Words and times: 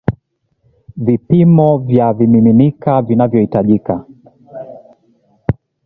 vipimo 0.97 1.77
vya 1.77 2.13
vimiminika 2.13 3.01
vinavyohitajika 3.01 4.05